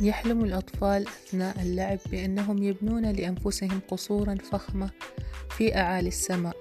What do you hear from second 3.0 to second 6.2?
لأنفسهم قصورا فخمة في أعالي